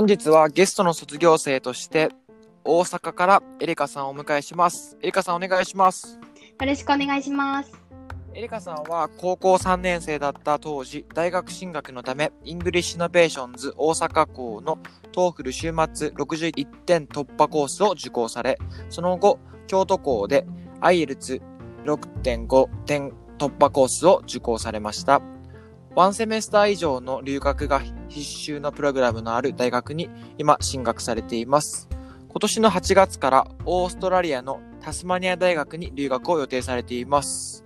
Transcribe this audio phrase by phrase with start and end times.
[0.00, 2.08] 本日はゲストの卒業生として
[2.64, 4.96] 大阪からエリカさんをお迎えします。
[5.02, 6.18] エリカさんお願いします。
[6.58, 7.70] よろしくお願いします。
[8.32, 14.78] エリカさんは高校3年生だった当時、大学進学のため、 English Innovations 大阪校の
[15.12, 18.56] TOEFL 週末61点突破コースを受講され、
[18.88, 20.46] その後、京都校で
[20.80, 25.20] IELTS6.5 点突破コースを受講されました。
[25.94, 31.88] one semester 以上の留学が必修のプログラムのある大学に今進学されています。
[32.28, 37.64] 今年の8月からオーストラリアのタスマニア大学に留学を予定されています。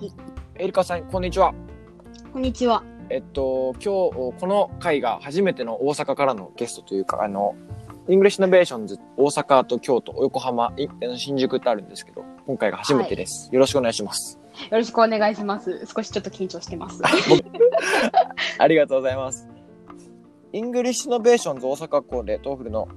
[0.00, 0.08] い
[0.54, 1.52] エリカさん、こんにちは。
[2.32, 2.84] こんにちは。
[3.10, 7.56] えっと、今日、この回が初めての大阪からのゲストというか、あの、
[8.08, 13.48] English Innovations、大阪と京都、横浜、い新宿ってあるんですけど、今回が初めてです。
[13.52, 14.41] よろしくお願いします。
[14.70, 15.86] よろしくお願いします。
[15.86, 17.00] 少しちょっと緊張してます。
[18.58, 19.48] ありがとうございます。
[20.52, 22.88] English Innovations 大阪校で TOEFL の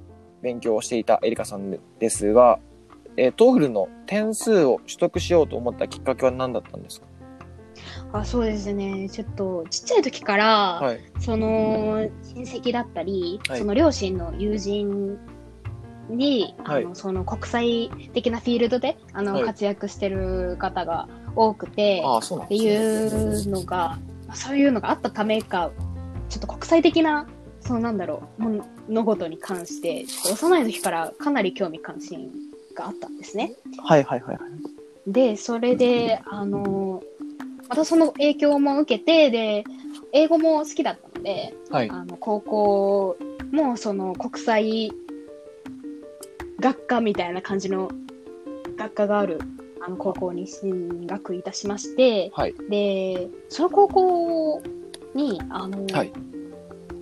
[0.41, 2.59] 勉強をしていたエリカさんですが、
[3.17, 7.07] えー、 TOEFL の点数を取得しようと思ったきっかけは何だったんですか？
[8.13, 9.09] あそうですね。
[9.09, 10.99] ちょっとちっちゃい時から、はい。
[11.19, 15.17] その親戚だったり、はいその両親の友人
[16.09, 22.55] に、はいあのその国際的なフィールドであの、はい活躍してる方が多くて、って。
[22.55, 23.99] いうのが、
[24.33, 25.71] そういうのがあったためか、
[26.29, 27.27] ちょっと国際的な、
[27.61, 28.43] そうなんだろう、
[28.87, 32.31] 物事に関して、幼い時からかなり興味関心
[32.75, 33.53] があったんですね。
[33.83, 34.41] はいはいはいは
[35.07, 35.11] い。
[35.11, 37.03] で、それで、あの、
[37.69, 39.63] またその影響も受けて、で、
[40.11, 41.89] 英語も好きだったので、はい。
[41.89, 43.17] あの、高校
[43.51, 44.91] もその国際
[46.59, 47.89] 学科みたいな感じの
[48.77, 49.39] 学科がある
[49.85, 52.55] あの高校に進学いたしまして、はい。
[52.69, 54.63] で、その高校
[55.13, 56.11] に、あの、はい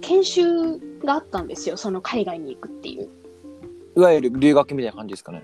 [0.01, 1.77] 研修があったんですよ。
[1.77, 3.09] その海外に行くっていう。
[3.95, 5.43] いわゆる留学みたいな感じですかね。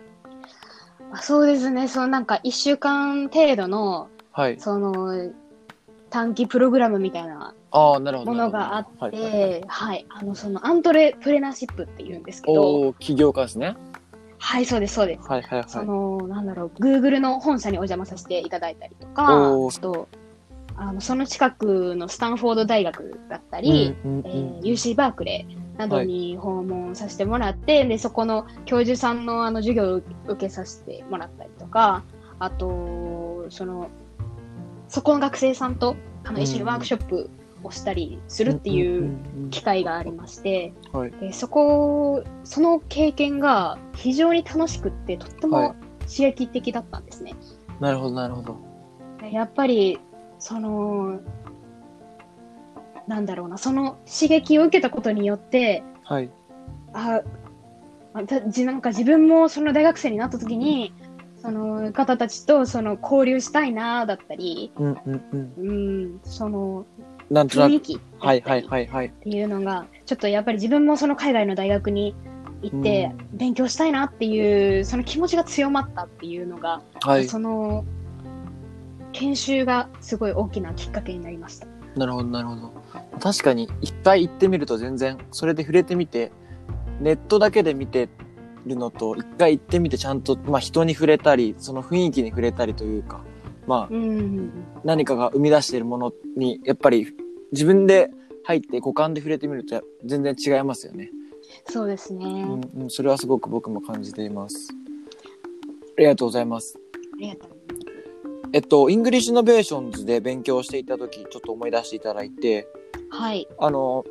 [1.13, 1.87] あそうですね。
[1.87, 4.59] そのなんか一週間程度の、はい。
[4.59, 5.31] その、
[6.09, 7.53] 短期プログラムみたいな。
[7.71, 13.77] ものがあって、ははいい、はいあの、そのアントレプレナーシップって言うんですけど、おお、起業家ですね。
[14.39, 15.27] はい、そうです、そうです。
[15.27, 15.87] はいはいそはい。
[15.87, 19.25] の、なんだろう、Google の本社にお邪魔させていただいたりとか、
[19.81, 20.07] と、
[20.75, 32.03] あの、その近くのスタンフォード大学だったり、うんうんうんえー UC バークレーなどに訪問させてもらって、で、そこの教授さんのあの授業を受けさせてもらったりとか、
[32.39, 33.89] あと、その、
[34.87, 37.29] そこの学生さんとあの一緒にワークショップ
[37.63, 47.35] をしたりするっていう機会がありまして、はいでそこ、その経験が非常に楽しくって、とってはいも刺激的だったんですね。
[47.79, 48.57] なるほどなるほど。
[49.21, 49.99] でやっぱり、
[50.39, 51.19] その、
[53.07, 56.29] なんだろうな、その刺激を受けたことによって、はい。
[56.93, 57.21] あ、
[58.13, 60.93] なんか自分もその大学生になった時に、
[61.41, 65.53] その方たちとその交流したいなだったり、うんうんうん。
[65.57, 65.73] う
[66.15, 66.85] ん、その
[67.29, 67.73] なんとなく。
[67.73, 69.05] 雰囲気だはいはいはいはい。
[69.07, 72.15] っていうのが、ちょっとやっぱり自分もその海外の大学に
[72.61, 77.27] 行ってう勉強したいなっていう、その気持ちが強まったっていうのが、はい。
[77.27, 77.85] その
[79.11, 81.67] 研修がすごい大きなきっかけになりました。
[81.95, 82.73] なるほどなるほど。
[83.19, 86.31] 確かに一回行ってみると全然それで触れてみて
[86.99, 88.09] ネットだけで見て
[88.65, 93.21] るのと一回行ってみてちゃんと、まあ、人に触れたりその雰囲気に触れたりというか
[93.69, 94.51] まあうん、
[94.83, 97.13] 何かが生み出しているものにやっぱり
[97.51, 98.09] 自分で
[98.43, 101.11] 入って五感で触れてみると全然違いますよね。
[101.69, 102.25] そうですね。
[102.25, 102.29] う
[102.79, 104.69] んうん、それはすごく僕も感じています。
[105.97, 106.79] ありがとうございます。
[107.13, 107.49] ありがとう。
[108.53, 112.67] えっと、 English Innovations で勉強していた時ちょっと思い出していただいて、
[113.11, 113.47] はい。
[113.59, 114.03] あの、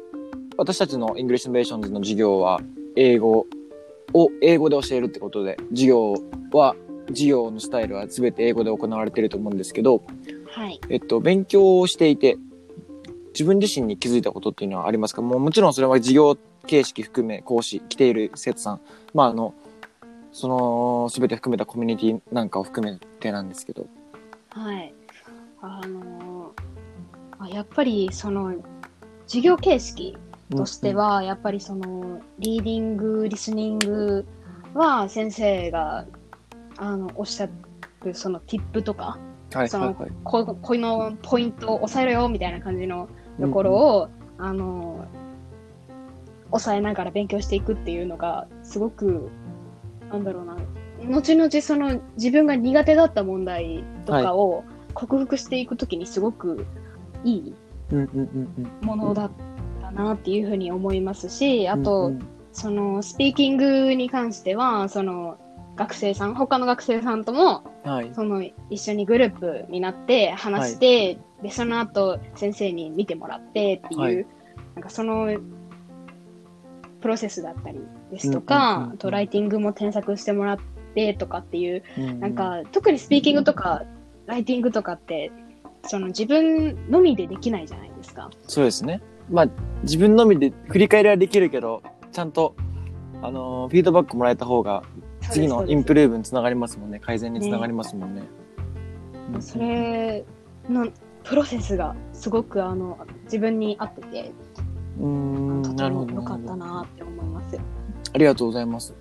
[0.57, 2.61] 私たちの English Innovations の授業は、
[2.95, 3.45] 英語
[4.13, 6.15] を英語で教えるってことで、授業
[6.53, 6.77] は、
[7.09, 10.03] 授業のスタイルは全て英語で行われていると思うんですけど、
[10.51, 10.81] はい。
[10.89, 12.37] えっと、勉強をしていて、
[13.33, 15.23] 自分自身に気づいたことっていうのはありますか？
[15.23, 18.81] もうもちろんそれは授業形式含め講師来ている生徒さん、
[19.15, 19.55] まああの、
[20.33, 23.87] その、すべて含めたコミュニティなんかを含めてなんですけど。
[24.51, 24.95] はい。
[25.61, 26.63] あのー
[27.41, 28.53] あやっぱりその
[29.29, 30.19] 授業形式
[30.51, 34.27] としては、やっぱりそのリーディング、リスニング
[34.75, 36.05] は先生が
[36.79, 37.49] あのおっしゃ
[38.05, 39.19] るその tip とか、
[39.53, 40.11] うん、はいそのはいはい。
[40.25, 43.09] ここのポイントを押さえろよみたいな感じの
[43.41, 44.09] ところを、
[44.39, 45.05] あの
[46.47, 49.29] 抑えながら勉強していくっていうのがすごく
[50.11, 50.57] なんだろうな
[51.05, 54.65] 後々その自分が苦手だった問題とかを
[54.95, 56.65] 克服していくときにすごく
[57.25, 57.55] いい
[57.91, 58.87] うんうんうんうん。
[58.87, 59.31] ものだっ
[59.83, 65.39] たなっていうふうに思いますし、あと、うんうんそのスピーキングに関してはその
[65.79, 68.11] 学生さん他の学生さんともはい。
[68.15, 74.27] その一緒にグループになって話して、でその後先生に見てもらってっていう、はい
[74.75, 75.41] なんかその
[77.01, 77.81] プロセスだったり
[78.13, 80.59] ですとか、うんうんうんうんあとライティングも添削してもらっ
[80.95, 83.83] てとかっていう、うなん、か特にスピーキングとか
[84.27, 85.33] ライティングとかって
[85.85, 88.31] その自分のみでできないじゃないですか。
[88.47, 89.01] そうですね。
[89.31, 89.49] まあ、
[89.83, 91.83] 自分のみで振り返りはできるけど、
[92.13, 92.55] ちゃんと、
[93.23, 94.83] あのーフィードバックもらえた方が、
[95.31, 96.99] 次のインプルルーブにつながりますもんね。
[97.01, 98.23] 改善につながりますもんね。
[99.33, 100.25] うんそれ
[100.71, 100.89] の
[101.23, 104.33] プロセスがすごくあの自分に合ってて、
[104.99, 106.15] うーん、とてなるほど。
[106.15, 107.59] も良かったなって思います。
[108.15, 108.95] ありがとうございます。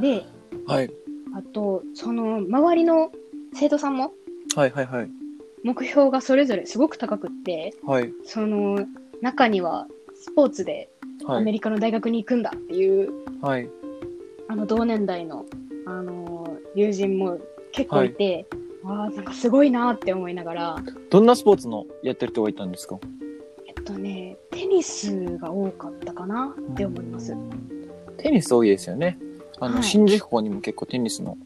[0.00, 0.24] で、
[0.66, 0.90] はい。
[1.36, 3.12] あと、その周りの
[3.54, 4.12] 生徒さんも
[4.56, 5.10] はいはいはい。
[5.62, 8.12] 目標がそれぞれすごく高くって、はい。
[8.24, 8.84] その
[9.20, 10.90] 中にはスポーツで
[11.26, 11.44] アはい。
[11.44, 13.68] メリカの大学に行くんだっていう、はい。
[14.52, 15.46] あの同年代の、
[15.86, 17.38] あの友人も
[17.72, 18.46] 結構いて、
[18.84, 20.76] わあなんかすごいなって思いながら、
[21.08, 22.98] どんなスポーツのやってる人がいたんですか？
[23.66, 27.34] えっとね、テニスが多かったかなって思います。
[28.18, 29.18] テニス多いですよね。
[29.58, 31.38] あの、はい新宿校にも結構テニスの、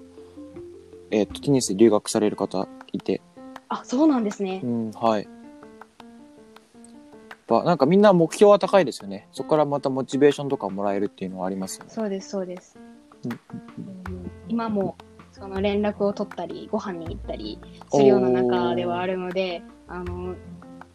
[1.13, 3.21] えっ、と、テニスで留学される方いて、
[3.69, 4.67] あ、そうなんですねう。
[4.67, 5.29] ん、はい。
[7.47, 9.29] ぱなんかみんな目標は高いですよね。
[9.33, 11.91] そこからまたモチベーションとかもらえるっていうのはありますよね。
[11.93, 12.77] そうです、そうです。
[13.27, 14.97] うんうん今も
[15.33, 17.59] その連絡を取ったり、ご飯に行ったり
[17.91, 20.35] するような中ではあるので、あの、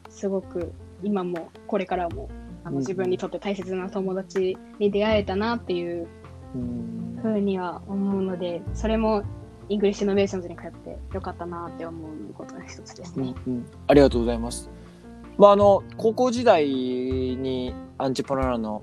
[0.10, 0.74] すごく
[1.04, 2.28] 今もこれからも
[2.64, 6.08] あうんの自分にとって大切な友達に出会えたなっていう
[6.56, 9.24] うんふうには思うので、それも
[9.70, 13.36] English Innovations に通ってよかったなって思うことの一つですね。
[13.46, 14.70] うんありがとうございます。
[15.38, 18.82] まあ、あの、高校時代にアンチパララの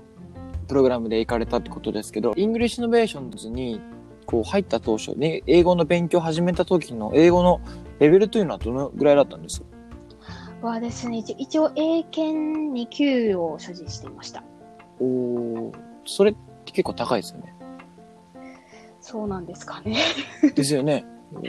[0.69, 3.81] プログラムで行かれたってことですけど、 English Innovations に
[4.25, 7.59] こう入った当初、ね、英語の勉強を始めた時の英語の
[7.99, 9.61] レベルというのはどのぐらいだったんです？
[10.61, 14.43] かはですね、一一応英検2級を所持していました。
[14.99, 15.75] おー
[16.05, 16.35] それっ
[16.65, 17.53] て結構高いですよね。
[19.01, 19.97] そうなんですかね。
[20.53, 21.05] ですよね。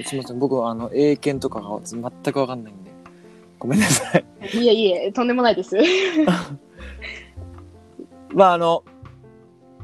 [0.06, 0.38] すみません。
[0.38, 2.02] 僕はあの、英検とかが全
[2.32, 2.90] くわかんないんで。
[3.58, 4.24] ごめんなさい。
[4.54, 5.76] いえいえ、とんでもないです。
[8.32, 8.89] まああの、や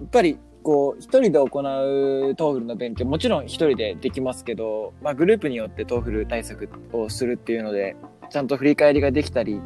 [0.05, 7.97] っぱり、こう、一人で行う TOEFLの勉強、もちろん一人でできますけど、まあグループによって TOEFL対策をするっていうので、
[8.31, 9.61] ちゃんと振り返りができたり、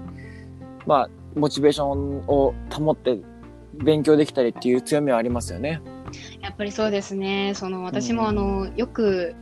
[0.87, 3.19] まあ、モチベーションを保って
[3.75, 5.81] 勉強できたりっていう強みはありますよね。
[6.41, 7.53] やっぱりそうですね。
[7.55, 9.35] その私うんもあの、よく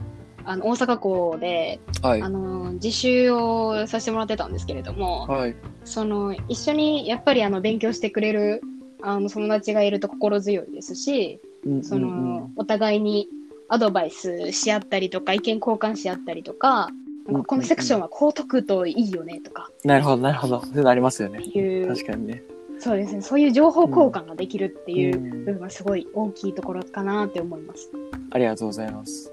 [0.44, 2.28] あの大阪校ではいあ。
[2.28, 5.56] の自習をさせてもらってたんですけれども、はい。
[5.84, 8.60] その一緒にやっぱりあの勉強してくれる
[9.02, 11.40] あの友達がいると心強いですし、
[11.82, 13.28] そうんうんのお互いに
[13.68, 16.88] アドバイスし合ったりとか意見交換し合ったりとか、
[17.26, 20.60] なんかこのセクションはこう解くといいよねとかなるほど、なるほど。
[20.62, 21.40] そういうのありますよね。
[21.40, 22.42] いう、確かにね。
[22.80, 27.90] そうですね、そういう情報交換ができるっていううん部分はすごい大きいところかなって思います。
[28.30, 29.32] ありがとうございます。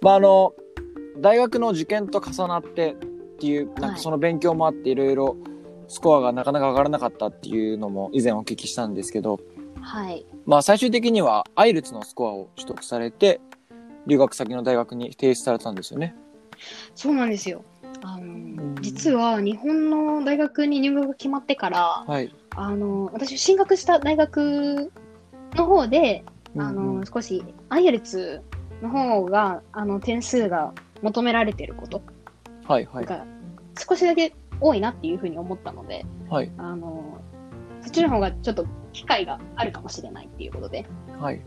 [0.00, 0.52] まあ、あの、
[1.18, 2.94] 大学の受験と重なってっ
[3.38, 5.36] ていう、なんはいかその勉強もあっていろいろ
[5.92, 9.38] スコアがなかなか上がらなかったっていうのも以前お聞きしたんですけど、
[9.82, 10.24] はい。
[10.46, 13.42] まあ最終的にはアイルツのスコアを取得されて、
[14.06, 16.16] 留学先の大学に提出されたんですよね。
[16.94, 17.62] そうなんですよ。
[18.02, 22.34] あのん実は日本の大学に入学が決まってから、はい。
[22.56, 24.90] あの私進学した大学
[25.56, 26.24] の方で、
[26.56, 28.40] あうんうんの少し IELTS
[28.80, 30.72] の方があの点数が
[31.02, 32.00] 求められていること
[32.66, 33.04] はいはい。
[33.04, 33.26] が
[33.78, 36.50] 少しだけ多いなっていうふうに思ったので、はい。
[36.56, 37.20] あの
[37.82, 40.86] そっちの方がちょっと機会があるかもしれないっていうことで
[41.18, 41.42] はい。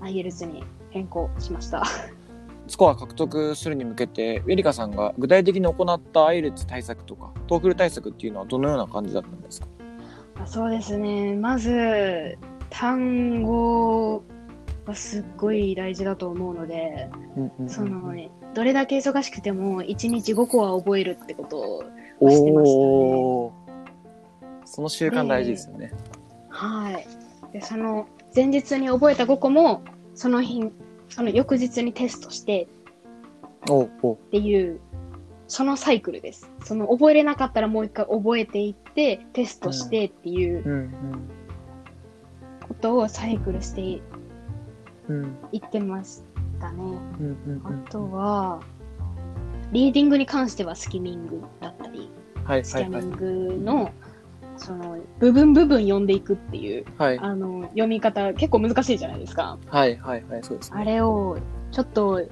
[0.00, 1.84] IELTS に変更しました。
[2.68, 9.68] スコア獲得するに向けて、エリカさんが具体的に行った IELTS対策とか、 TOEFL対策っていうのはどのような感じだったんですか？
[10.46, 11.34] そうですね。
[11.34, 12.36] まず、
[12.70, 14.22] 単語
[14.84, 17.08] はすっごい大事だと思うので、
[17.68, 21.84] そのね、どれだけ忙しくても1日5個は覚えるってことを
[22.20, 23.66] してましたね
[24.66, 25.92] その習慣大事ですよね。
[26.48, 27.06] はい。
[27.52, 29.82] で、その前日に覚えた5個も、
[30.14, 30.70] その日、
[31.08, 32.68] その翌日にテストして
[33.70, 34.80] っていう、
[35.46, 36.50] そのサイクルです。
[36.64, 40.90] その覚えれなかったらもう一回覚えていって、テストしてっていう
[42.66, 44.02] ことをサイクルしてい
[45.58, 46.22] ってまし
[46.60, 46.82] たね。
[46.82, 48.60] うんうんうんあとは、
[49.72, 52.10] リーディングに関してはスキミングだったり、
[52.44, 53.90] はいスはいはいキャミングの、
[54.56, 59.58] その、部分部分読んでいくっていう、はいあの、読み方結構難しいじゃないですか。
[59.66, 60.84] はいはいはいそうですあね。
[60.84, 61.38] れを、
[61.72, 62.22] ちょっと、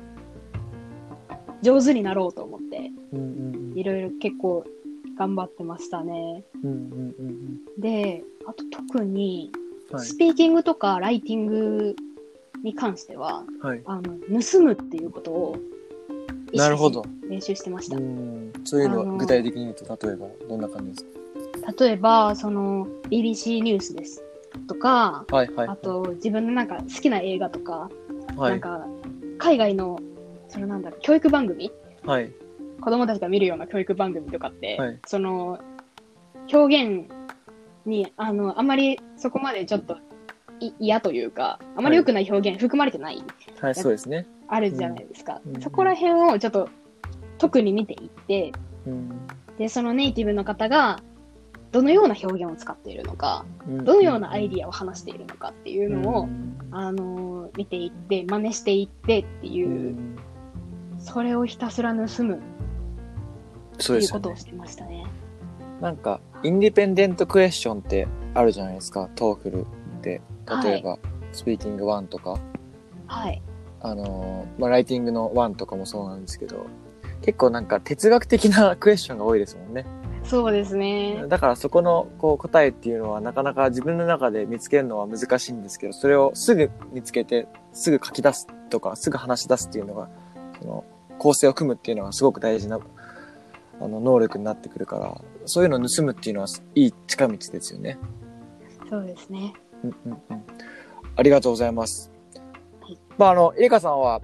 [1.62, 3.22] 上手になろうと思って、うんう
[3.72, 4.64] んいろいろ結構
[5.18, 6.44] 頑張ってましたね。
[6.62, 9.50] うんうんうんうんで、あと特に、
[9.96, 11.96] スピーキングとかライティング
[12.62, 13.82] に関しては、はい。
[13.84, 14.02] あの、
[14.40, 15.56] 盗むっていうことを、
[16.54, 17.04] 意識しなるほど。
[17.28, 17.96] 練習してました。
[17.96, 18.00] う。
[18.00, 18.52] ん。
[18.64, 21.25] そういうのは具体的に言うと例えばどんな感じです
[21.78, 24.23] 例えば、その、BBC ニュースです。
[24.68, 25.68] とか、かはいはい。
[25.68, 27.90] あと、自分のなんか好きな映画とか、
[28.37, 28.50] はい。
[28.52, 28.87] なんか、
[29.38, 29.99] 海外の、
[30.49, 31.73] そのなんだ教育番組？
[32.04, 32.30] はい。
[32.80, 35.00] 子供たちが見るような教育番組とかって、はい。
[35.06, 35.58] その、
[36.52, 37.08] 表現
[37.87, 39.96] に、あの、あんまりそこまでちょっと
[40.61, 43.23] い嫌というか、あまり良くない表現含まれてない、
[43.61, 44.26] はいそうですね。
[44.48, 45.40] あるじゃないですか。
[45.46, 46.68] うんそこら辺をちょっと
[47.38, 48.52] 特に見ていって、
[48.86, 49.10] うん
[49.58, 51.00] で、そのネイティブの方が、
[51.70, 60.16] どのような表現を使っているのか、うんどのようなアイディアを話しているのかっていうのを、うんあの、見ていって、真似していってっていうう、ん
[60.98, 62.40] それをひたすら盗むっ
[63.76, 64.36] ていうことを。
[64.36, 65.04] してましたね。
[65.80, 69.64] なんか、 independent question ってあるじゃないですか、 TOEFLっ
[70.02, 70.20] て。
[70.62, 70.98] 例えば、
[71.32, 72.38] スピーキング1とか、
[73.06, 73.42] はい。
[73.84, 76.66] あのーまあ、ライティングの1とかもそうなんですけど、
[77.20, 79.84] 結構なんか哲学的な クエスチョンが多いですもんね。
[80.24, 81.22] そうですね。
[81.28, 90.08] だからそこのこう答えっていうのはなかなか自分の中で見つけるのは難しいんですけど、それをすぐ見つけて、すぐ書き出すとか、すぐ話し出すっていうのが、
[90.62, 90.84] その
[91.18, 92.80] 構成を組むっていうのがすごく大事な、
[93.80, 97.98] あの、能力になってくるから、そういうのを盗むっていうのはいい近道ですよね。
[98.88, 99.52] そうですね。
[99.82, 100.44] うんうんうん。
[101.16, 102.13] ありがとうございます。
[102.84, 104.20] はいまあ、あの、エリカさんは、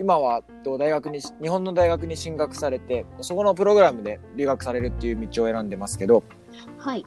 [0.00, 6.22] 今はと大学に、日本の大学に進学されて、そこのプログラムで留学されるっていう道を選んでますけど、
[6.78, 7.04] はい。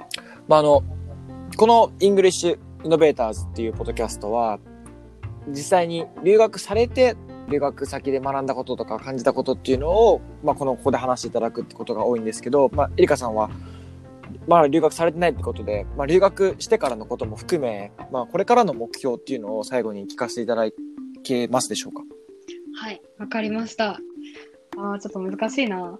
[0.48, 0.83] まあ、あの、
[1.57, 4.60] この English Innovators っていうポッドキャストは、
[5.48, 7.15] 実際に留学されて、
[7.50, 13.50] 留学先で学んだこととか感じたことっていうのを、まあ、この、ここで話していただくってことが多いんですけど、まあ、エリカさんは、
[14.47, 20.63] まあ、留学されてないってことで、まあ、留学してからのことも含め、まあ、これからの目標っていうのを最後に聞かせていただ
[21.23, 22.03] けますでしょうか？
[22.75, 23.01] はい。
[23.17, 24.00] わかりました。
[24.77, 26.00] ああ、ちょっと難しいな。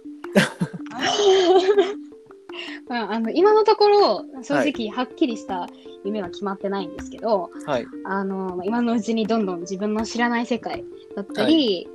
[2.88, 5.68] まあ、あの今のところ、正直、はっきりした
[6.04, 7.86] 夢は決まってないんですけど、はい。
[8.04, 10.84] あの、今のうちにどんどん自分の知らない世界
[11.16, 11.88] だったり、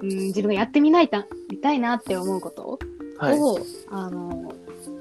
[0.00, 2.78] うん、自分がやってみないた、みたいなって思うことを、
[3.18, 3.38] はい。
[3.88, 4.45] あの、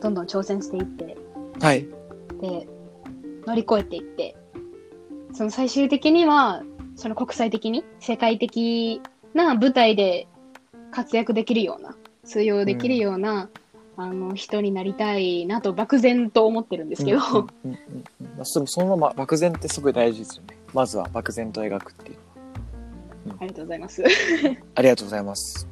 [0.01, 1.17] どんどん挑戦していって、
[1.59, 1.87] はい。
[2.41, 2.67] で、
[3.45, 4.35] 乗り越えていって、
[5.33, 6.63] その最終的には、
[6.95, 9.01] その国際的に、世界的
[9.33, 10.27] な舞台で
[10.91, 13.49] 活躍できるような、通用できるような、
[13.97, 20.57] あの、人になりたいなと漠然と思ってるんですけど、うんうんうんうんまあ、そのまま漠然ってすごい大事ですよね。
[20.73, 22.17] まずは漠然と描くっていう。
[23.39, 24.03] ありがとうございます。
[24.75, 25.67] ありがとうございます。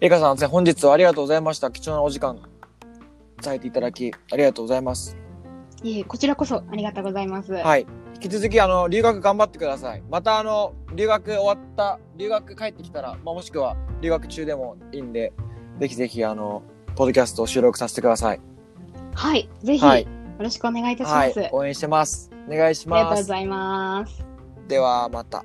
[0.00, 1.70] エカさん、本日はありがとうございました。
[1.70, 2.38] 貴重なお時間、
[3.42, 5.16] 伝えていただき、ありがとうございます。
[5.82, 7.52] いえ、こちらこそありがとうございます。
[7.52, 7.86] はい。
[8.14, 10.02] 引き続き、あの、留学頑張ってください。
[10.10, 15.32] また、あの、留学終わった、留学帰ってきたら、まあ、もしくは留学中でもいいんで、
[15.78, 16.62] ぜひぜひ、あの、
[16.96, 18.40] ポッドキャストを収録させてください。
[19.14, 19.48] はい。
[19.62, 21.48] ぜひ、はいよろしくお願いいたしはいます。。
[21.52, 22.30] 応援してます。
[22.48, 23.22] お願いしありがとうます。
[23.22, 24.24] ございます。
[24.68, 25.44] では、また。